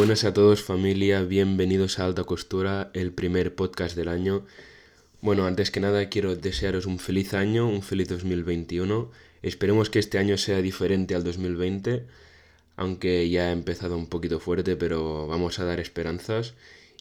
Buenas 0.00 0.24
a 0.24 0.32
todos 0.32 0.62
familia, 0.62 1.20
bienvenidos 1.24 1.98
a 1.98 2.06
Alta 2.06 2.24
Costura, 2.24 2.90
el 2.94 3.12
primer 3.12 3.54
podcast 3.54 3.94
del 3.94 4.08
año. 4.08 4.46
Bueno, 5.20 5.44
antes 5.44 5.70
que 5.70 5.78
nada 5.78 6.08
quiero 6.08 6.36
desearos 6.36 6.86
un 6.86 6.98
feliz 6.98 7.34
año, 7.34 7.68
un 7.68 7.82
feliz 7.82 8.08
2021. 8.08 9.10
Esperemos 9.42 9.90
que 9.90 9.98
este 9.98 10.16
año 10.16 10.38
sea 10.38 10.62
diferente 10.62 11.14
al 11.14 11.22
2020, 11.22 12.06
aunque 12.76 13.28
ya 13.28 13.48
ha 13.48 13.52
empezado 13.52 13.98
un 13.98 14.06
poquito 14.06 14.40
fuerte, 14.40 14.74
pero 14.74 15.26
vamos 15.26 15.58
a 15.58 15.66
dar 15.66 15.80
esperanzas 15.80 16.54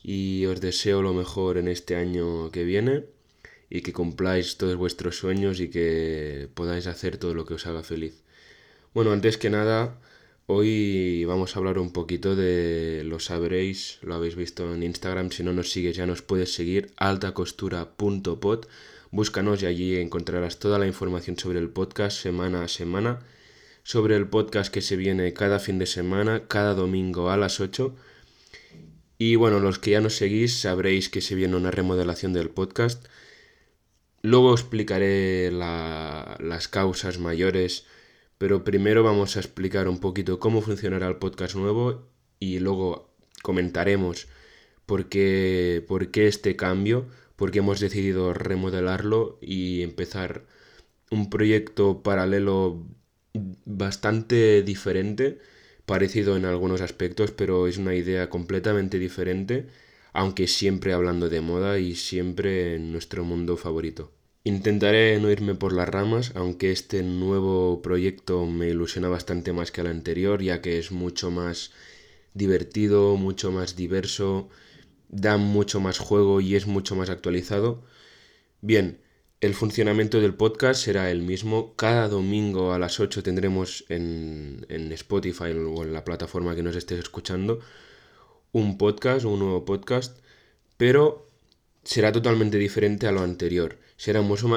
y 0.04 0.46
os 0.48 0.60
deseo 0.60 1.02
lo 1.02 1.14
mejor 1.14 1.58
en 1.58 1.70
este 1.70 1.96
año 1.96 2.52
que 2.52 2.66
viene 2.66 3.06
y 3.70 3.80
que 3.80 3.94
cumpláis 3.94 4.58
todos 4.58 4.76
vuestros 4.76 5.18
sueños 5.18 5.62
y 5.62 5.70
que 5.70 6.50
podáis 6.54 6.86
hacer 6.86 7.18
todo 7.18 7.34
lo 7.34 7.46
que 7.46 7.54
os 7.54 7.66
haga 7.66 7.82
feliz. 7.82 8.24
Bueno, 8.94 9.14
antes 9.14 9.38
que 9.38 9.50
nada, 9.50 9.98
hoy 10.52 11.26
vamos 11.26 11.56
a 11.56 11.60
hablar 11.60 11.78
un 11.78 11.92
poquito 11.92 12.36
de, 12.36 13.04
lo 13.06 13.20
sabréis, 13.20 14.00
lo 14.02 14.16
habéis 14.16 14.36
visto 14.36 14.74
en 14.74 14.82
Instagram, 14.82 15.32
si 15.32 15.44
no 15.44 15.54
nos 15.54 15.72
sigues 15.72 15.96
ya 15.96 16.08
nos 16.08 16.24
puedes 16.24 16.52
seguir, 16.52 16.92
altacostura.pod, 16.98 18.66
búscanos 19.12 19.62
y 19.62 19.68
allí 19.68 19.98
encontrarás 19.98 20.58
toda 20.58 20.80
la 20.80 20.88
información 20.88 21.38
sobre 21.38 21.60
el 21.60 21.70
podcast 21.70 22.20
semana 22.20 22.64
a 22.64 22.68
semana, 22.68 23.20
sobre 23.84 24.16
el 24.16 24.28
podcast 24.28 24.74
que 24.74 24.82
se 24.82 24.96
viene 24.96 25.34
cada 25.34 25.60
fin 25.60 25.78
de 25.78 25.86
semana, 25.86 26.48
cada 26.48 26.74
domingo 26.74 27.30
a 27.30 27.38
las 27.38 27.60
8. 27.60 27.96
Y 29.20 29.36
bueno, 29.36 29.60
los 29.60 29.78
que 29.78 29.92
ya 29.92 30.02
nos 30.02 30.16
seguís 30.16 30.62
sabréis 30.62 31.10
que 31.10 31.22
se 31.22 31.36
viene 31.36 31.58
una 31.58 31.70
remodelación 31.70 32.34
del 32.34 32.50
podcast. 32.50 33.06
Luego 34.24 34.52
explicaré 34.54 35.52
las 35.52 36.68
causas 36.70 37.20
mayores 37.20 37.86
pero 38.40 38.64
primero 38.64 39.04
vamos 39.04 39.38
a 39.38 39.42
explicar 39.42 39.88
un 39.90 40.00
poquito 40.00 40.40
cómo 40.40 40.62
funcionará 40.62 41.08
el 41.08 41.18
podcast 41.18 41.56
nuevo 41.56 42.10
y 42.40 42.60
luego 42.60 43.14
comentaremos 43.44 44.28
por 44.86 45.10
qué, 45.10 45.86
por 45.88 46.10
qué 46.10 46.28
este 46.28 46.56
cambio, 46.56 47.08
por 47.36 47.52
qué 47.52 47.60
hemos 47.60 47.80
decidido 47.80 48.34
remodelarlo 48.34 49.38
y 49.42 49.84
empezar 49.84 50.46
un 51.12 51.30
proyecto 51.30 52.02
paralelo 52.02 52.86
bastante 53.66 54.64
diferente, 54.64 55.40
parecido 55.86 56.38
en 56.38 56.46
algunos 56.46 56.82
aspectos, 56.82 57.32
pero 57.32 57.68
es 57.68 57.78
una 57.78 57.96
idea 57.96 58.30
completamente 58.30 59.00
diferente, 59.00 59.68
aunque 60.14 60.48
siempre 60.48 60.94
hablando 60.94 61.30
de 61.30 61.42
moda 61.42 61.80
y 61.80 61.96
siempre 61.96 62.76
en 62.76 62.92
nuestro 62.94 63.26
mundo 63.26 63.58
favorito. 63.58 64.14
Intentaré 64.46 65.20
no 65.20 65.30
irme 65.30 65.54
por 65.54 65.74
las 65.74 65.90
ramas, 65.90 66.32
aunque 66.36 66.72
este 66.72 67.04
nuevo 67.04 67.82
proyecto 67.82 68.46
me 68.46 68.70
ilusiona 68.70 69.10
bastante 69.10 69.52
más 69.52 69.72
que 69.72 69.82
el 69.82 69.88
anterior, 69.88 70.42
ya 70.42 70.62
que 70.62 70.80
es 70.80 70.92
mucho 70.92 71.30
más 71.30 71.72
divertido, 72.34 73.18
mucho 73.18 73.52
más 73.52 73.76
diverso, 73.76 74.50
da 75.10 75.36
mucho 75.38 75.82
más 75.82 76.00
juego 76.00 76.40
y 76.40 76.56
es 76.56 76.68
mucho 76.68 76.96
más 76.96 77.10
actualizado. 77.10 77.84
Bien, 78.62 79.02
el 79.42 79.54
funcionamiento 79.56 80.22
del 80.22 80.36
podcast 80.36 80.84
será 80.84 81.12
el 81.12 81.22
mismo. 81.22 81.76
Cada 81.76 82.08
domingo 82.08 82.74
a 82.74 82.80
las 82.80 83.00
8 83.02 83.24
tendremos 83.24 83.86
en, 83.90 84.66
en 84.70 84.92
Spotify 84.94 85.52
o 85.52 85.84
en 85.84 85.94
la 85.94 86.06
plataforma 86.06 86.56
que 86.56 86.64
nos 86.64 86.78
estés 86.78 87.00
escuchando 87.00 87.60
un 88.54 88.78
podcast, 88.78 89.26
un 89.26 89.40
nuevo 89.40 89.66
podcast, 89.66 90.18
pero 90.78 91.30
será 91.84 92.12
totalmente 92.14 92.58
diferente 92.58 93.06
a 93.08 93.12
lo 93.12 93.22
anterior 93.22 93.78
será 94.00 94.22
mucho 94.22 94.48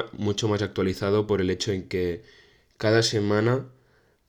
más, 0.47 0.61
actualizado 0.61 1.27
por 1.27 1.41
el 1.41 1.49
hecho 1.49 1.73
en 1.73 1.89
que 1.89 2.23
cada 2.77 3.03
semana 3.03 3.67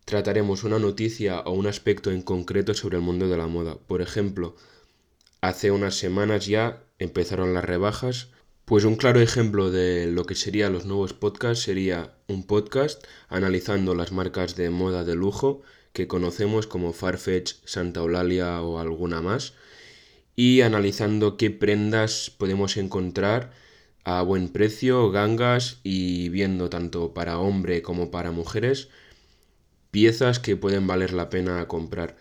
trataremos 0.05 0.65
una 0.65 0.81
noticia 0.81 1.39
o 1.43 1.53
un 1.53 1.69
aspecto 1.69 2.11
en 2.11 2.21
concreto 2.21 2.75
sobre 2.75 2.97
el 2.97 3.05
mundo 3.05 3.29
de 3.29 3.37
la 3.37 3.47
moda. 3.47 3.77
Por 3.77 4.03
ejemplo, 4.03 4.57
hace 5.41 5.71
unas 5.71 5.95
semanas 5.95 6.47
ya 6.47 6.83
empezaron 6.99 7.55
las 7.55 7.65
rebajas, 7.65 8.31
pues 8.65 8.85
un 8.85 8.97
claro 8.97 9.21
ejemplo 9.21 9.71
de 9.71 10.09
lo 10.09 10.25
que 10.25 10.35
serían 10.35 10.73
los 10.73 10.85
nuevos 10.85 11.13
podcasts 11.13 11.63
sería 11.63 12.17
un 12.27 12.45
podcast 12.45 13.05
analizando 13.29 13.95
las 13.95 14.11
marcas 14.11 14.57
de 14.57 14.71
moda 14.71 15.05
de 15.05 15.15
lujo 15.15 15.63
que 15.93 16.09
conocemos 16.09 16.67
como 16.67 16.93
Farfetch, 16.93 17.55
Santa 17.65 18.01
Eulalia 18.01 18.61
o 18.63 18.81
alguna 18.81 19.23
más 19.23 19.55
y 20.35 20.63
analizando 20.63 21.37
qué 21.37 21.53
prendas 21.53 22.33
podemos 22.37 22.77
encontrar 22.77 23.53
a 24.05 24.23
buen 24.23 24.49
precio, 24.49 25.11
gangas 25.11 25.81
y 25.83 26.29
viendo 26.29 26.71
tanto 26.71 27.15
para 27.15 27.39
hombre 27.39 27.83
como 27.83 28.11
para 28.11 28.31
mujeres 28.31 28.89
piezas 29.91 30.41
que 30.41 30.57
pueden 30.57 30.87
valer 30.87 31.13
la 31.13 31.31
pena 31.31 31.67
comprar. 31.69 32.17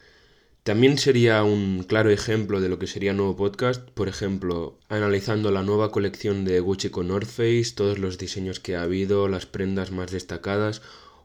También 0.63 0.97
sería 0.97 1.43
un 1.43 1.83
claro 1.83 2.09
ejemplo 2.09 2.61
de 2.61 2.69
lo 2.69 2.79
que 2.79 2.87
sería 2.87 3.13
nuevo 3.13 3.35
podcast, 3.35 3.89
por 3.89 4.07
ejemplo, 4.07 4.79
analizando 4.87 5.51
la 5.51 5.63
nueva 5.63 5.91
colección 5.91 6.45
de 6.45 6.61
Gucci 6.61 6.89
con 6.89 7.09
North 7.09 7.27
Face, 7.27 7.73
todos 7.75 7.99
los 7.99 8.17
diseños 8.17 8.61
que 8.61 8.77
ha 8.77 8.83
habido, 8.83 9.27
las 9.27 9.45
prendas 9.45 9.91
más 9.91 10.11
destacadas 10.11 10.81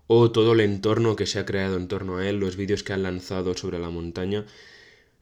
o 0.08 0.32
todo 0.32 0.54
el 0.54 0.60
entorno 0.60 1.14
que 1.14 1.26
se 1.26 1.38
ha 1.38 1.46
creado 1.46 1.76
en 1.76 1.86
torno 1.86 2.16
a 2.16 2.28
él, 2.28 2.40
los 2.40 2.56
vídeos 2.56 2.82
que 2.82 2.94
han 2.94 3.04
lanzado 3.04 3.54
sobre 3.54 3.78
la 3.78 3.90
montaña. 3.90 4.44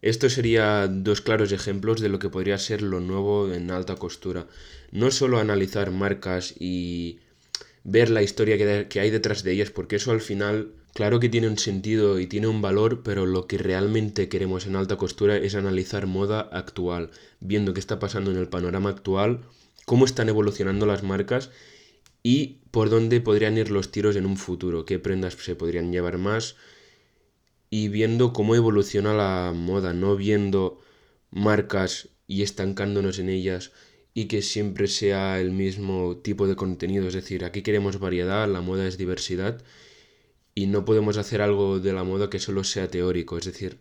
Estos 0.03 0.34
serían 0.34 1.05
dos 1.05 1.21
claros 1.21 1.53
ejemplos 1.53 2.01
de 2.01 2.09
lo 2.09 2.19
que 2.19 2.29
podría 2.29 2.59
ser 2.59 2.83
lo 2.83 3.01
nuevo 3.01 3.53
en 3.53 3.71
alta 3.71 3.97
costura. 3.97 4.47
No 4.93 5.11
solo 5.11 5.39
analizar 5.39 5.91
marcas 5.91 6.55
y 6.59 7.19
ver 7.83 8.11
la 8.11 8.23
historia 8.23 8.89
que 8.89 9.01
hay 9.01 9.11
detrás 9.11 9.43
de 9.43 9.53
ellas, 9.53 9.71
porque 9.71 9.97
eso 9.97 10.11
al 10.11 10.21
final, 10.21 10.73
claro 10.93 11.21
que 11.21 11.29
tiene 11.29 11.49
un 11.49 11.59
sentido 11.59 12.19
y 12.19 12.27
tiene 12.27 12.49
un 12.49 12.61
valor, 12.61 13.03
pero 13.03 13.27
lo 13.27 13.47
que 13.47 13.59
realmente 13.59 14.29
queremos 14.29 14.67
en 14.67 14.77
alta 14.77 14.97
costura 14.97 15.37
es 15.37 15.55
analizar 15.55 16.06
moda 16.06 16.41
actual, 16.41 17.11
viendo 17.41 17.75
qué 17.75 17.81
está 17.81 17.99
pasando 17.99 18.31
en 18.31 18.37
el 18.37 18.49
panorama 18.49 18.91
actual, 18.91 19.43
cómo 19.87 20.05
están 20.05 20.29
evolucionando 20.29 20.85
las 20.85 21.05
marcas 21.05 21.51
y 22.23 22.59
por 22.73 22.91
dónde 22.91 23.21
podrían 23.21 23.56
ir 23.56 23.71
los 23.71 23.93
tiros 23.93 24.17
en 24.17 24.27
un 24.27 24.37
futuro, 24.37 24.85
qué 24.85 24.99
prendas 24.99 25.35
se 25.35 25.55
podrían 25.55 25.93
llevar 25.93 26.19
más, 26.19 26.56
y 27.71 27.88
viendo 27.88 28.32
cómo 28.32 28.54
evoluciona 28.54 29.15
la 29.15 29.53
moda, 29.54 29.93
no 29.93 30.16
viendo 30.16 30.81
marcas 31.31 32.09
y 32.27 32.43
estancándonos 32.43 33.19
en 33.19 33.28
ellas 33.28 33.72
y 34.15 34.27
que 34.27 34.43
siempre 34.43 34.88
sea 34.88 35.41
el 35.41 35.50
mismo 35.50 36.16
tipo 36.19 36.47
de 36.47 36.56
contenido. 36.56 37.06
Es 37.06 37.15
decir, 37.15 37.44
aquí 37.44 37.62
queremos 37.62 37.99
variedad, 37.99 38.49
la 38.49 38.60
moda 38.60 38.87
es 38.87 38.97
diversidad 38.97 39.62
y 40.55 40.69
no 40.69 40.84
podemos 40.84 41.19
hacer 41.19 41.43
algo 41.43 41.81
de 41.81 41.93
la 41.93 42.05
moda 42.05 42.31
que 42.31 42.38
solo 42.38 42.65
sea 42.65 42.88
teórico. 42.88 43.37
Es 43.37 43.44
decir, 43.44 43.78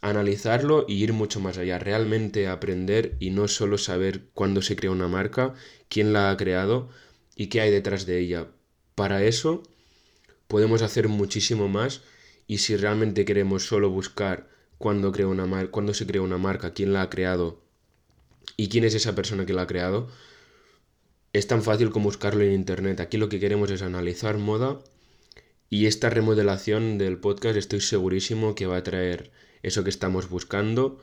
analizarlo 0.00 0.86
y 0.88 0.94
ir 1.02 1.12
mucho 1.12 1.40
más 1.40 1.58
allá, 1.58 1.78
realmente 1.78 2.48
aprender 2.48 3.16
y 3.20 3.30
no 3.30 3.48
solo 3.48 3.78
saber 3.78 4.22
cuándo 4.34 4.62
se 4.62 4.76
crea 4.76 4.90
una 4.90 5.08
marca, 5.08 5.54
quién 5.88 6.12
la 6.12 6.30
ha 6.30 6.36
creado 6.36 6.88
y 7.36 7.46
qué 7.46 7.60
hay 7.60 7.70
detrás 7.70 8.06
de 8.06 8.18
ella. 8.18 8.48
Para 8.94 9.22
eso 9.24 9.62
podemos 10.48 10.82
hacer 10.82 11.08
muchísimo 11.08 11.68
más 11.68 12.02
y 12.50 12.58
si 12.58 12.76
realmente 12.76 13.24
queremos 13.24 13.64
solo 13.64 13.90
buscar 13.90 14.48
cuándo, 14.76 15.12
una 15.28 15.94
se 15.94 16.04
crea 16.04 16.20
una 16.20 16.36
marca, 16.36 16.74
quién 16.74 16.92
la 16.92 17.02
ha 17.02 17.08
creado 17.08 17.62
y 18.56 18.68
quién 18.68 18.82
es 18.82 18.92
esa 18.96 19.14
persona 19.14 19.46
que 19.46 19.52
la 19.52 19.62
ha 19.62 19.66
creado, 19.68 20.08
es 21.32 21.46
tan 21.46 21.62
fácil 21.62 21.90
como 21.90 22.06
buscarlo 22.06 22.42
en 22.42 22.50
internet. 22.50 22.98
Aquí 22.98 23.18
lo 23.18 23.28
que 23.28 23.38
queremos 23.38 23.70
es 23.70 23.82
analizar 23.82 24.36
moda 24.38 24.80
y 25.68 25.86
esta 25.86 26.10
remodelación 26.10 26.98
del 26.98 27.18
podcast 27.18 27.56
estoy 27.56 27.82
segurísimo 27.82 28.56
que 28.56 28.66
va 28.66 28.78
a 28.78 28.82
traer 28.82 29.30
eso 29.62 29.84
que 29.84 29.90
estamos 29.90 30.28
buscando 30.28 31.00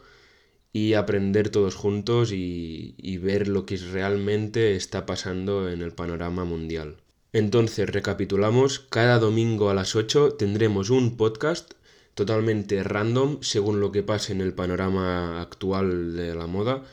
y 0.73 0.95
aprender 0.95 1.47
todos 1.47 1.75
juntos 1.75 2.31
y 2.33 3.17
ver 3.19 3.47
lo 3.47 3.65
que 3.65 3.77
realmente 3.77 4.75
está 4.75 5.05
pasando 5.05 5.69
en 5.69 5.81
el 5.81 5.93
panorama 5.93 6.43
mundial. 6.43 6.97
Entonces, 7.33 7.89
recapitulamos, 7.89 8.79
cada 8.79 9.19
domingo 9.19 9.69
a 9.69 9.73
las 9.73 9.95
8 9.95 10.33
tendremos 10.33 10.89
un 10.89 11.17
podcast 11.17 11.73
totalmente 12.15 12.81
random 12.83 13.39
según 13.41 13.79
lo 13.79 13.91
que 13.91 14.01
pase 14.01 14.31
en 14.31 14.41
el 14.41 14.53
panorama 14.53 15.41
actual 15.41 16.15
de 16.15 16.33
la 16.33 16.47
moda, 16.47 16.83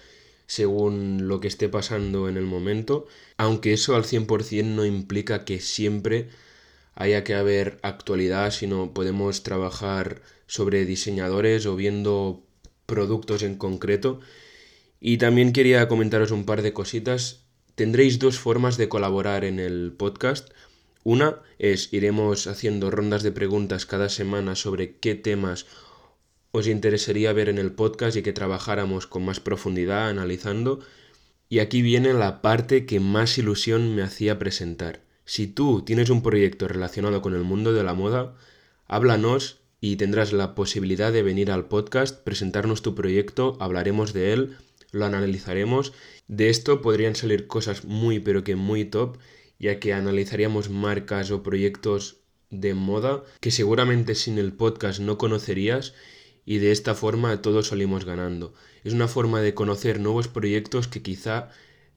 según 0.46 1.28
lo 1.28 1.40
que 1.40 1.48
esté 1.48 1.68
pasando 1.68 2.28
en 2.28 2.36
el 2.36 2.44
momento, 2.44 3.06
aunque 3.38 3.72
eso 3.72 3.94
al 3.96 4.04
100% 4.04 4.64
no 4.64 4.84
implica 4.84 5.44
que 5.44 5.60
siempre 5.60 6.28
haya 6.94 7.24
que 7.24 7.34
haber 7.34 7.78
actualidad, 7.82 8.50
sino 8.50 8.92
podemos 8.92 9.42
trabajar 9.44 10.20
sobre 10.46 10.84
diseñadores 10.84 11.64
o 11.66 11.76
viendo 11.76 12.42
productos 12.86 13.42
en 13.42 13.56
concreto. 13.56 14.20
Y 15.00 15.18
también 15.18 15.52
quería 15.52 15.88
comentaros 15.88 16.30
un 16.32 16.44
par 16.44 16.62
de 16.62 16.72
cositas 16.72 17.43
tendréis 17.74 18.18
dos 18.18 18.38
formas 18.38 18.76
de 18.76 18.88
colaborar 18.88 19.44
en 19.44 19.58
el 19.58 19.92
podcast. 19.92 20.50
Una 21.02 21.40
es 21.58 21.92
iremos 21.92 22.46
haciendo 22.46 22.90
rondas 22.90 23.22
de 23.22 23.32
preguntas 23.32 23.86
cada 23.86 24.08
semana 24.08 24.54
sobre 24.54 24.96
qué 24.96 25.14
temas 25.14 25.66
os 26.52 26.68
interesaría 26.68 27.32
ver 27.32 27.48
en 27.48 27.58
el 27.58 27.72
podcast 27.72 28.16
y 28.16 28.22
que 28.22 28.32
trabajáramos 28.32 29.06
con 29.06 29.24
más 29.24 29.40
profundidad 29.40 30.08
analizando. 30.08 30.80
Y 31.48 31.58
aquí 31.58 31.82
viene 31.82 32.14
la 32.14 32.42
parte 32.42 32.86
que 32.86 33.00
más 33.00 33.36
ilusión 33.38 33.94
me 33.94 34.02
hacía 34.02 34.38
presentar. 34.38 35.02
Si 35.24 35.46
tú 35.46 35.82
tienes 35.82 36.10
un 36.10 36.22
proyecto 36.22 36.68
relacionado 36.68 37.22
con 37.22 37.34
el 37.34 37.42
mundo 37.42 37.72
de 37.72 37.82
la 37.82 37.94
moda, 37.94 38.36
háblanos 38.86 39.60
y 39.80 39.96
tendrás 39.96 40.32
la 40.32 40.54
posibilidad 40.54 41.12
de 41.12 41.22
venir 41.22 41.50
al 41.50 41.66
podcast, 41.66 42.22
presentarnos 42.22 42.82
tu 42.82 42.94
proyecto, 42.94 43.56
hablaremos 43.60 44.12
de 44.12 44.32
él, 44.32 44.56
lo 44.94 45.04
analizaremos. 45.04 45.92
De 46.28 46.48
esto 46.48 46.80
podrían 46.80 47.16
salir 47.16 47.46
cosas 47.46 47.84
muy 47.84 48.20
pero 48.20 48.44
que 48.44 48.56
muy 48.56 48.84
top, 48.84 49.18
ya 49.58 49.78
que 49.80 49.92
analizaríamos 49.92 50.70
marcas 50.70 51.30
o 51.30 51.42
proyectos 51.42 52.20
de 52.50 52.74
moda 52.74 53.24
que 53.40 53.50
seguramente 53.50 54.14
sin 54.14 54.38
el 54.38 54.52
podcast 54.52 55.00
no 55.00 55.18
conocerías 55.18 55.94
y 56.46 56.58
de 56.58 56.72
esta 56.72 56.94
forma 56.94 57.42
todos 57.42 57.68
salimos 57.68 58.04
ganando. 58.04 58.54
Es 58.84 58.92
una 58.92 59.08
forma 59.08 59.40
de 59.40 59.54
conocer 59.54 60.00
nuevos 60.00 60.28
proyectos 60.28 60.88
que 60.88 61.02
quizá 61.02 61.50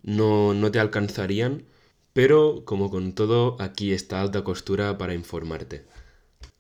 no, 0.03 0.53
no 0.53 0.71
te 0.71 0.79
alcanzarían, 0.79 1.65
pero 2.13 2.63
como 2.65 2.89
con 2.89 3.13
todo, 3.13 3.57
aquí 3.61 3.93
está 3.93 4.21
alta 4.21 4.43
costura 4.43 4.97
para 4.97 5.13
informarte. 5.13 5.85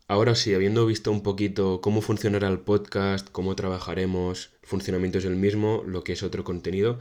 Ahora 0.09 0.35
sí, 0.35 0.53
habiendo 0.53 0.85
visto 0.85 1.11
un 1.11 1.21
poquito 1.21 1.81
cómo 1.81 1.99
funcionará 1.99 2.47
el 2.47 2.59
podcast, 2.59 3.27
cómo 3.29 3.57
trabajaremos, 3.57 4.51
el 4.61 4.67
funcionamiento 4.69 5.17
es 5.17 5.25
el 5.25 5.35
mismo, 5.35 5.83
lo 5.85 6.05
que 6.05 6.13
es 6.13 6.23
otro 6.23 6.45
contenido, 6.45 6.99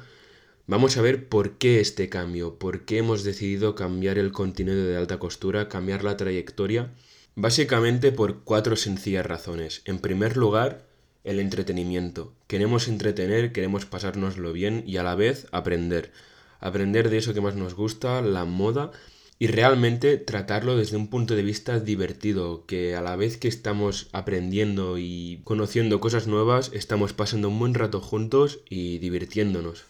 vamos 0.66 0.96
a 0.96 1.02
ver 1.02 1.28
por 1.28 1.52
qué 1.52 1.78
este 1.78 2.08
cambio, 2.08 2.58
por 2.58 2.84
qué 2.84 2.98
hemos 2.98 3.22
decidido 3.22 3.76
cambiar 3.76 4.18
el 4.18 4.32
contenido 4.32 4.84
de 4.84 4.96
alta 4.96 5.20
costura, 5.20 5.68
cambiar 5.68 6.02
la 6.02 6.16
trayectoria. 6.16 6.94
Básicamente 7.36 8.10
por 8.10 8.40
cuatro 8.40 8.74
sencillas 8.74 9.24
razones. 9.24 9.82
En 9.84 10.00
primer 10.00 10.36
lugar, 10.36 10.84
el 11.22 11.38
entretenimiento. 11.38 12.32
Queremos 12.48 12.88
entretener, 12.88 13.52
queremos 13.52 13.86
pasárnoslo 13.86 14.52
bien 14.52 14.82
y 14.84 14.96
a 14.96 15.04
la 15.04 15.14
vez 15.14 15.46
aprender. 15.52 16.10
Aprender 16.58 17.08
de 17.08 17.18
eso 17.18 17.34
que 17.34 17.40
más 17.40 17.54
nos 17.54 17.74
gusta, 17.74 18.20
la 18.20 18.44
moda 18.44 18.90
y 19.38 19.48
realmente 19.48 20.16
tratarlo 20.16 20.76
desde 20.76 20.96
un 20.96 21.08
punto 21.08 21.36
de 21.36 21.42
vista 21.42 21.78
divertido, 21.78 22.64
que 22.66 22.96
a 22.96 23.02
la 23.02 23.16
vez 23.16 23.36
que 23.36 23.48
estamos 23.48 24.08
aprendiendo 24.12 24.96
y 24.98 25.40
conociendo 25.44 26.00
cosas 26.00 26.26
nuevas, 26.26 26.70
estamos 26.72 27.12
pasando 27.12 27.48
un 27.48 27.58
buen 27.58 27.74
rato 27.74 28.00
juntos 28.00 28.60
y 28.68 28.98
divirtiéndonos. 28.98 29.84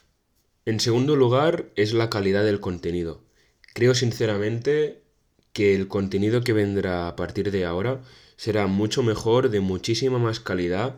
En 0.65 0.81
segundo 0.81 1.15
lugar, 1.15 1.71
es 1.77 1.93
la 1.93 2.11
calidad 2.11 2.45
del 2.45 2.59
contenido. 2.59 3.23
Creo 3.73 3.95
sinceramente 3.95 5.03
que 5.53 5.77
el 5.77 5.87
contenido 5.87 6.43
que 6.43 6.53
vendrá 6.53 7.07
a 7.07 7.15
partir 7.15 7.53
de 7.53 7.65
ahora 7.65 8.03
será 8.37 8.67
mucho 8.67 9.03
mejor, 9.03 9.49
de 9.49 9.61
muchísima 9.61 10.19
más 10.19 10.41
calidad 10.41 10.97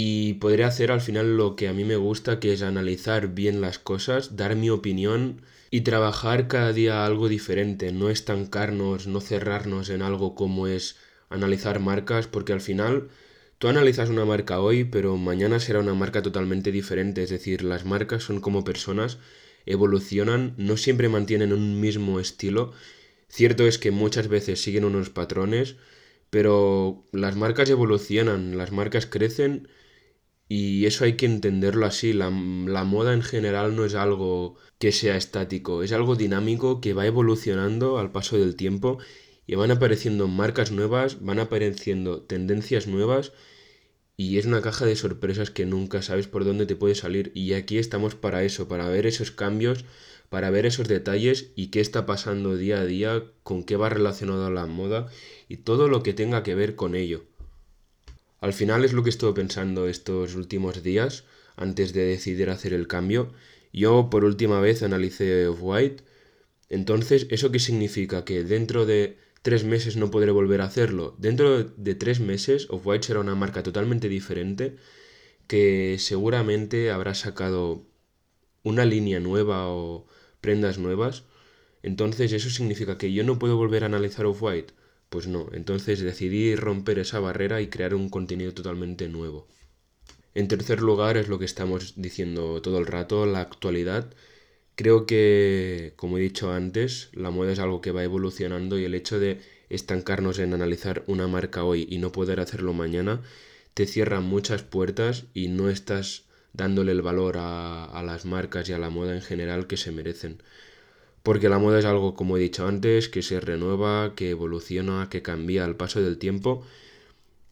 y 0.00 0.34
podré 0.34 0.62
hacer 0.62 0.92
al 0.92 1.00
final 1.00 1.36
lo 1.36 1.56
que 1.56 1.66
a 1.66 1.72
mí 1.72 1.82
me 1.82 1.96
gusta, 1.96 2.38
que 2.38 2.52
es 2.52 2.62
analizar 2.62 3.34
bien 3.34 3.60
las 3.60 3.80
cosas, 3.80 4.36
dar 4.36 4.54
mi 4.54 4.70
opinión 4.70 5.42
y 5.72 5.80
trabajar 5.80 6.46
cada 6.46 6.72
día 6.72 7.04
algo 7.04 7.28
diferente, 7.28 7.90
no 7.90 8.08
estancarnos, 8.08 9.08
no 9.08 9.20
cerrarnos 9.20 9.90
en 9.90 10.02
algo 10.02 10.36
como 10.36 10.68
es 10.68 10.98
analizar 11.30 11.80
marcas, 11.80 12.28
porque 12.28 12.52
al 12.52 12.60
final 12.60 13.08
tú 13.58 13.66
analizas 13.66 14.08
una 14.08 14.24
marca 14.24 14.60
hoy, 14.60 14.84
pero 14.84 15.16
mañana 15.16 15.58
será 15.58 15.80
una 15.80 15.94
marca 15.94 16.22
totalmente 16.22 16.70
diferente, 16.70 17.24
es 17.24 17.30
decir, 17.30 17.64
las 17.64 17.84
marcas 17.84 18.22
son 18.22 18.40
como 18.40 18.62
personas, 18.62 19.18
evolucionan, 19.66 20.54
no 20.58 20.76
siempre 20.76 21.08
mantienen 21.08 21.52
un 21.52 21.80
mismo 21.80 22.20
estilo. 22.20 22.72
Cierto 23.28 23.66
es 23.66 23.78
que 23.78 23.90
muchas 23.90 24.28
veces 24.28 24.62
siguen 24.62 24.84
unos 24.84 25.10
patrones, 25.10 25.74
pero 26.30 27.04
las 27.10 27.34
marcas 27.34 27.68
evolucionan, 27.68 28.56
las 28.56 28.70
marcas 28.70 29.06
crecen 29.06 29.66
y 30.48 30.86
eso 30.86 31.04
hay 31.04 31.14
que 31.16 31.26
entenderlo 31.26 31.86
así. 31.86 32.12
La, 32.12 32.30
moda 32.30 33.12
en 33.12 33.22
general 33.22 33.76
no 33.76 33.84
es 33.84 33.94
algo 33.94 34.56
que 34.78 34.92
sea 34.92 35.16
estático, 35.16 35.82
es 35.82 35.92
algo 35.92 36.16
dinámico 36.16 36.80
que 36.80 36.94
va 36.94 37.06
evolucionando 37.06 37.98
al 37.98 38.12
paso 38.12 38.38
del 38.38 38.56
tiempo 38.56 38.98
y 39.46 39.54
van 39.56 39.70
apareciendo 39.70 40.26
marcas 40.28 40.72
nuevas, 40.72 41.22
van 41.22 41.38
apareciendo 41.38 42.22
tendencias 42.22 42.86
nuevas 42.86 43.32
y 44.16 44.38
es 44.38 44.46
una 44.46 44.62
caja 44.62 44.86
de 44.86 44.96
sorpresas 44.96 45.50
que 45.50 45.66
nunca 45.66 46.02
sabes 46.02 46.28
por 46.28 46.44
dónde 46.44 46.66
te 46.66 46.76
puede 46.76 46.94
salir. 46.94 47.30
Y 47.34 47.52
aquí 47.52 47.78
estamos 47.78 48.14
para 48.14 48.42
eso, 48.44 48.68
para 48.68 48.88
ver 48.88 49.06
esos 49.06 49.30
cambios, 49.30 49.84
para 50.28 50.50
ver 50.50 50.66
esos 50.66 50.88
detalles 50.88 51.52
y 51.56 51.68
qué 51.68 51.80
está 51.80 52.06
pasando 52.06 52.56
día 52.56 52.80
a 52.80 52.86
día, 52.86 53.22
con 53.42 53.64
qué 53.64 53.76
va 53.76 53.88
relacionado 53.90 54.50
la 54.50 54.66
moda 54.66 55.08
y 55.48 55.58
todo 55.58 55.88
lo 55.88 56.02
que 56.02 56.14
tenga 56.14 56.42
que 56.42 56.54
ver 56.54 56.74
con 56.74 56.94
ello. 56.94 57.24
Al 58.40 58.52
final 58.52 58.84
es 58.84 58.92
lo 58.92 59.02
que 59.02 59.10
estuve 59.10 59.32
pensando 59.32 59.88
estos 59.88 60.34
últimos 60.34 60.82
días 60.82 61.24
antes 61.56 61.92
de 61.92 62.04
decidir 62.04 62.50
hacer 62.50 62.72
el 62.72 62.86
cambio. 62.86 63.32
Yo 63.72 64.10
por 64.10 64.24
última 64.24 64.60
vez 64.60 64.82
analicé 64.82 65.48
Off-White. 65.48 66.04
Entonces, 66.68 67.26
¿eso 67.30 67.50
qué 67.50 67.58
significa? 67.58 68.24
Que 68.24 68.44
dentro 68.44 68.86
de 68.86 69.18
tres 69.42 69.64
meses 69.64 69.96
no 69.96 70.10
podré 70.10 70.30
volver 70.30 70.60
a 70.60 70.66
hacerlo. 70.66 71.16
Dentro 71.18 71.64
de 71.64 71.94
tres 71.94 72.20
meses 72.20 72.68
Off-White 72.70 73.06
será 73.08 73.20
una 73.20 73.34
marca 73.34 73.62
totalmente 73.62 74.08
diferente 74.08 74.76
que 75.48 75.96
seguramente 75.98 76.90
habrá 76.90 77.14
sacado 77.14 77.82
una 78.62 78.84
línea 78.84 79.20
nueva 79.20 79.68
o 79.68 80.06
prendas 80.40 80.78
nuevas. 80.78 81.24
Entonces, 81.82 82.32
¿eso 82.32 82.50
significa 82.50 82.98
que 82.98 83.12
yo 83.12 83.24
no 83.24 83.38
puedo 83.38 83.56
volver 83.56 83.82
a 83.82 83.86
analizar 83.86 84.26
Off-White? 84.26 84.74
Pues 85.10 85.26
no, 85.26 85.48
entonces 85.52 86.00
decidí 86.00 86.54
romper 86.56 86.98
esa 86.98 87.20
barrera 87.20 87.60
y 87.60 87.68
crear 87.68 87.94
un 87.94 88.08
contenido 88.10 88.52
totalmente 88.54 89.08
nuevo. 89.08 89.46
En 90.34 90.48
tercer 90.48 90.80
lugar 90.82 91.16
es 91.18 91.28
lo 91.28 91.38
que 91.38 91.44
estamos 91.46 91.94
diciendo 91.96 92.62
todo 92.62 92.78
el 92.78 92.86
rato, 92.86 93.26
la 93.26 93.40
actualidad. 93.40 94.12
Creo 94.76 95.06
que, 95.06 95.94
como 95.96 96.18
he 96.18 96.22
dicho 96.22 96.52
antes, 96.52 97.10
la 97.12 97.30
moda 97.30 97.52
es 97.52 97.58
algo 97.60 97.80
que 97.82 97.92
va 97.92 98.04
evolucionando 98.04 98.78
y 98.78 98.84
el 98.84 98.94
hecho 98.94 99.18
de 99.20 99.40
estancarnos 99.70 100.38
en 100.38 100.54
analizar 100.54 101.04
una 101.06 101.28
marca 101.28 101.64
hoy 101.64 101.86
y 101.90 101.98
no 101.98 102.12
poder 102.12 102.40
hacerlo 102.40 102.72
mañana 102.72 103.22
te 103.74 103.86
cierra 103.86 104.20
muchas 104.20 104.62
puertas 104.62 105.26
y 105.34 105.48
no 105.48 105.70
estás 105.70 106.24
dándole 106.52 106.92
el 106.92 107.02
valor 107.02 107.38
a, 107.38 107.84
a 107.84 108.02
las 108.02 108.24
marcas 108.24 108.68
y 108.68 108.72
a 108.72 108.78
la 108.78 108.90
moda 108.90 109.14
en 109.14 109.22
general 109.22 109.66
que 109.66 109.76
se 109.76 109.92
merecen. 109.92 110.42
Porque 111.22 111.48
la 111.48 111.58
moda 111.58 111.78
es 111.78 111.84
algo, 111.84 112.14
como 112.14 112.36
he 112.36 112.40
dicho 112.40 112.66
antes, 112.66 113.08
que 113.08 113.22
se 113.22 113.40
renueva, 113.40 114.14
que 114.14 114.30
evoluciona, 114.30 115.08
que 115.10 115.22
cambia 115.22 115.64
al 115.64 115.76
paso 115.76 116.00
del 116.00 116.18
tiempo. 116.18 116.64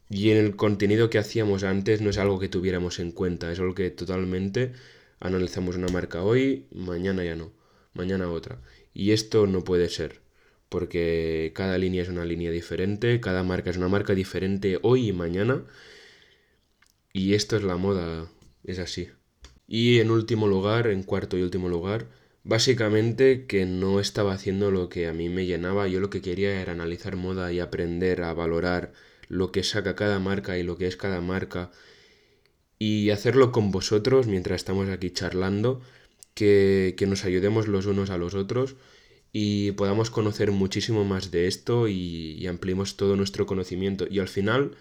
Y 0.08 0.30
en 0.30 0.38
el 0.38 0.56
contenido 0.56 1.10
que 1.10 1.18
hacíamos 1.18 1.64
antes 1.64 2.00
no 2.00 2.10
es 2.10 2.18
algo 2.18 2.38
que 2.38 2.48
tuviéramos 2.48 3.00
en 3.00 3.12
cuenta, 3.12 3.50
es 3.50 3.58
algo 3.58 3.74
que 3.74 3.90
totalmente 3.90 4.72
analizamos 5.20 5.76
una 5.76 5.88
marca 5.88 6.22
hoy, 6.22 6.66
mañana 6.70 7.24
ya 7.24 7.36
no, 7.36 7.52
mañana 7.94 8.30
otra. 8.30 8.60
Y 8.94 9.12
esto 9.12 9.46
no 9.46 9.64
puede 9.64 9.88
ser, 9.88 10.20
porque 10.68 11.52
cada 11.54 11.78
línea 11.78 12.02
es 12.02 12.08
una 12.08 12.24
línea 12.24 12.50
diferente, 12.50 13.20
cada 13.20 13.42
marca 13.42 13.70
es 13.70 13.76
una 13.76 13.88
marca 13.88 14.14
diferente 14.14 14.78
hoy 14.82 15.08
y 15.08 15.12
mañana. 15.12 15.64
Y 17.12 17.34
esto 17.34 17.56
es 17.56 17.62
la 17.62 17.76
moda, 17.76 18.30
es 18.64 18.78
así. 18.78 19.08
Y 19.66 19.98
en 20.00 20.10
último 20.10 20.46
lugar, 20.46 20.86
en 20.88 21.02
cuarto 21.02 21.36
y 21.36 21.42
último 21.42 21.68
lugar, 21.68 22.06
Básicamente 22.46 23.44
que 23.46 23.66
no 23.66 23.98
estaba 23.98 24.32
haciendo 24.32 24.70
lo 24.70 24.88
que 24.88 25.08
a 25.08 25.12
mí 25.12 25.28
me 25.28 25.46
llenaba, 25.46 25.88
yo 25.88 25.98
lo 25.98 26.10
que 26.10 26.22
quería 26.22 26.60
era 26.62 26.70
analizar 26.74 27.16
moda 27.16 27.52
y 27.52 27.58
aprender 27.58 28.22
a 28.22 28.32
valorar 28.34 28.92
lo 29.28 29.50
que 29.50 29.64
saca 29.64 29.96
cada 29.96 30.20
marca 30.20 30.56
y 30.56 30.62
lo 30.62 30.78
que 30.78 30.86
es 30.86 30.96
cada 30.96 31.20
marca 31.20 31.72
y 32.78 33.10
hacerlo 33.10 33.50
con 33.50 33.72
vosotros 33.72 34.28
mientras 34.28 34.60
estamos 34.60 34.88
aquí 34.88 35.10
charlando, 35.10 35.82
que, 36.34 36.94
nos 37.08 37.24
ayudemos 37.24 37.66
los 37.66 37.86
unos 37.86 38.10
a 38.10 38.16
los 38.16 38.34
otros 38.34 38.76
y 39.32 39.72
podamos 39.72 40.10
conocer 40.10 40.52
muchísimo 40.52 41.04
más 41.04 41.32
de 41.32 41.48
esto 41.48 41.88
y, 41.88 42.36
y 42.38 42.46
ampliemos 42.46 42.96
todo 42.96 43.16
nuestro 43.16 43.46
conocimiento. 43.46 44.06
Y 44.08 44.20
al 44.20 44.28
final 44.28 44.76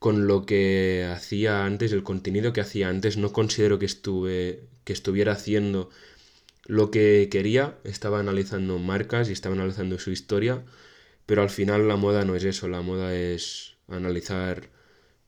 con 0.00 0.26
lo 0.26 0.46
que 0.46 1.08
hacía 1.14 1.64
antes, 1.64 1.92
el 1.92 2.02
contenido 2.02 2.52
que 2.52 2.60
hacía 2.60 2.88
antes, 2.88 3.18
no 3.18 3.32
considero 3.32 3.78
que 3.78 3.86
estuve 3.86 4.64
que 4.84 4.92
estuviera 4.92 5.32
haciendo 5.32 5.90
lo 6.66 6.90
que 6.90 7.28
quería, 7.30 7.78
estaba 7.84 8.20
analizando 8.20 8.78
marcas 8.78 9.28
y 9.28 9.32
estaba 9.32 9.54
analizando 9.54 9.98
su 9.98 10.10
historia, 10.10 10.64
pero 11.26 11.42
al 11.42 11.50
final 11.50 11.88
la 11.88 11.96
moda 11.96 12.24
no 12.24 12.36
es 12.36 12.44
eso, 12.44 12.68
la 12.68 12.82
moda 12.82 13.14
es 13.16 13.76
analizar 13.88 14.70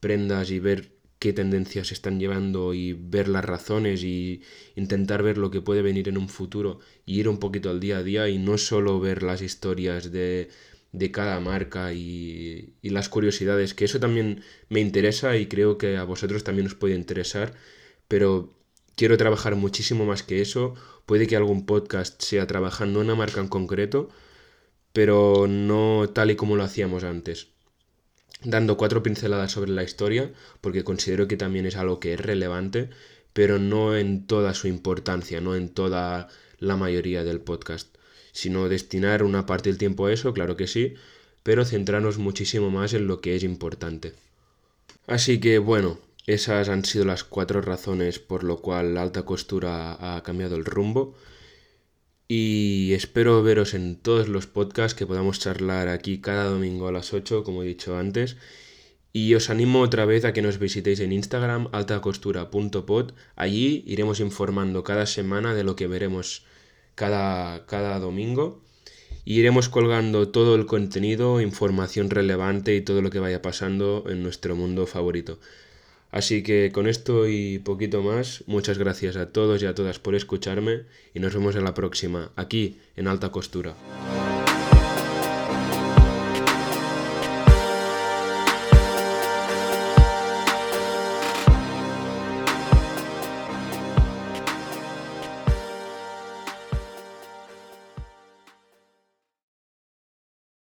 prendas 0.00 0.50
y 0.50 0.58
ver 0.58 0.92
qué 1.18 1.32
tendencias 1.32 1.88
se 1.88 1.94
están 1.94 2.20
llevando 2.20 2.74
y 2.74 2.92
ver 2.92 3.28
las 3.28 3.44
razones 3.44 4.02
y 4.04 4.42
intentar 4.76 5.22
ver 5.22 5.38
lo 5.38 5.50
que 5.50 5.62
puede 5.62 5.82
venir 5.82 6.08
en 6.08 6.18
un 6.18 6.28
futuro 6.28 6.80
y 7.06 7.20
ir 7.20 7.28
un 7.28 7.38
poquito 7.38 7.70
al 7.70 7.80
día 7.80 7.98
a 7.98 8.02
día 8.02 8.28
y 8.28 8.38
no 8.38 8.58
solo 8.58 9.00
ver 9.00 9.22
las 9.22 9.40
historias 9.42 10.12
de, 10.12 10.50
de 10.92 11.10
cada 11.12 11.40
marca 11.40 11.92
y, 11.94 12.74
y 12.82 12.90
las 12.90 13.08
curiosidades, 13.08 13.74
que 13.74 13.86
eso 13.86 14.00
también 14.00 14.42
me 14.68 14.80
interesa 14.80 15.36
y 15.36 15.46
creo 15.46 15.78
que 15.78 15.96
a 15.96 16.04
vosotros 16.04 16.44
también 16.44 16.66
os 16.66 16.74
puede 16.74 16.94
interesar, 16.94 17.54
pero 18.08 18.54
quiero 18.96 19.16
trabajar 19.16 19.56
muchísimo 19.56 20.04
más 20.04 20.22
que 20.22 20.40
eso. 20.40 20.74
Puede 21.06 21.26
que 21.26 21.36
algún 21.36 21.66
podcast 21.66 22.22
sea 22.22 22.46
trabajando 22.46 23.00
una 23.00 23.14
marca 23.14 23.40
en 23.40 23.48
concreto, 23.48 24.08
pero 24.92 25.46
no 25.48 26.08
tal 26.12 26.30
y 26.30 26.36
como 26.36 26.56
lo 26.56 26.64
hacíamos 26.64 27.04
antes. 27.04 27.48
Dando 28.42 28.76
cuatro 28.76 29.02
pinceladas 29.02 29.52
sobre 29.52 29.72
la 29.72 29.84
historia, 29.84 30.32
porque 30.60 30.84
considero 30.84 31.28
que 31.28 31.36
también 31.36 31.66
es 31.66 31.76
algo 31.76 31.98
que 32.00 32.14
es 32.14 32.20
relevante, 32.20 32.90
pero 33.32 33.58
no 33.58 33.96
en 33.96 34.26
toda 34.26 34.54
su 34.54 34.68
importancia, 34.68 35.40
no 35.40 35.56
en 35.56 35.68
toda 35.68 36.28
la 36.58 36.76
mayoría 36.76 37.24
del 37.24 37.40
podcast, 37.40 37.96
sino 38.32 38.68
destinar 38.68 39.22
una 39.22 39.46
parte 39.46 39.70
del 39.70 39.78
tiempo 39.78 40.06
a 40.06 40.12
eso, 40.12 40.32
claro 40.32 40.56
que 40.56 40.66
sí, 40.66 40.94
pero 41.42 41.64
centrarnos 41.64 42.18
muchísimo 42.18 42.70
más 42.70 42.94
en 42.94 43.06
lo 43.06 43.20
que 43.20 43.34
es 43.36 43.42
importante. 43.42 44.14
Así 45.06 45.40
que 45.40 45.58
bueno, 45.58 45.98
esas 46.26 46.68
han 46.68 46.84
sido 46.84 47.04
las 47.04 47.24
cuatro 47.24 47.60
razones 47.60 48.18
por 48.18 48.44
lo 48.44 48.58
cual 48.62 48.94
la 48.94 49.02
alta 49.02 49.24
costura 49.24 50.16
ha 50.16 50.22
cambiado 50.22 50.56
el 50.56 50.64
rumbo. 50.64 51.14
Y 52.26 52.92
espero 52.94 53.42
veros 53.42 53.74
en 53.74 53.96
todos 53.96 54.28
los 54.28 54.46
podcasts 54.46 54.94
que 54.94 55.06
podamos 55.06 55.38
charlar 55.38 55.88
aquí 55.88 56.20
cada 56.20 56.44
domingo 56.44 56.88
a 56.88 56.92
las 56.92 57.12
8, 57.12 57.44
como 57.44 57.62
he 57.62 57.66
dicho 57.66 57.98
antes. 57.98 58.38
Y 59.12 59.34
os 59.34 59.50
animo 59.50 59.80
otra 59.82 60.06
vez 60.06 60.24
a 60.24 60.32
que 60.32 60.42
nos 60.42 60.58
visitéis 60.58 61.00
en 61.00 61.12
Instagram, 61.12 61.68
altacostura.pod. 61.72 63.12
Allí 63.36 63.84
iremos 63.86 64.20
informando 64.20 64.82
cada 64.82 65.06
semana 65.06 65.54
de 65.54 65.64
lo 65.64 65.76
que 65.76 65.86
veremos 65.86 66.46
cada, 66.94 67.66
cada 67.66 67.98
domingo. 68.00 68.62
Y 69.26 69.38
iremos 69.38 69.68
colgando 69.68 70.28
todo 70.28 70.54
el 70.54 70.66
contenido, 70.66 71.40
información 71.40 72.10
relevante 72.10 72.74
y 72.74 72.80
todo 72.80 73.02
lo 73.02 73.10
que 73.10 73.20
vaya 73.20 73.42
pasando 73.42 74.04
en 74.08 74.22
nuestro 74.22 74.56
mundo 74.56 74.86
favorito. 74.86 75.38
Así 76.14 76.44
que 76.44 76.70
con 76.70 76.86
esto 76.86 77.26
y 77.26 77.58
poquito 77.58 78.00
más, 78.00 78.44
muchas 78.46 78.78
gracias 78.78 79.16
a 79.16 79.32
todos 79.32 79.60
y 79.60 79.66
a 79.66 79.74
todas 79.74 79.98
por 79.98 80.14
escucharme 80.14 80.84
y 81.12 81.18
nos 81.18 81.34
vemos 81.34 81.56
en 81.56 81.64
la 81.64 81.74
próxima, 81.74 82.30
aquí 82.36 82.78
en 82.94 83.08
Alta 83.08 83.32
Costura. 83.32 83.74